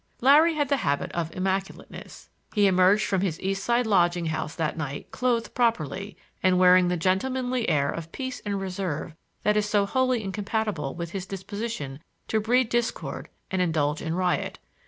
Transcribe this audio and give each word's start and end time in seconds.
Larry 0.19 0.55
had 0.55 0.69
the 0.69 0.77
habit 0.77 1.11
of 1.11 1.29
immaculateness. 1.35 2.31
He 2.55 2.65
emerged 2.65 3.05
from 3.05 3.21
his 3.21 3.39
East 3.39 3.63
side 3.63 3.85
lodging 3.85 4.25
house 4.25 4.55
that 4.55 4.75
night 4.75 5.11
clothed 5.11 5.53
properly, 5.53 6.17
and 6.41 6.57
wearing 6.57 6.87
the 6.87 6.97
gentlemanly 6.97 7.69
air 7.69 7.91
of 7.91 8.11
peace 8.11 8.39
and 8.43 8.59
reserve 8.59 9.13
that 9.43 9.55
is 9.57 9.69
so 9.69 9.85
wholly 9.85 10.23
incompatible 10.23 10.95
with 10.95 11.11
his 11.11 11.27
disposition 11.27 11.99
to 12.29 12.39
breed 12.39 12.69
discord 12.69 13.29
and 13.51 13.61
indulge 13.61 14.01
in 14.01 14.15
riot. 14.15 14.57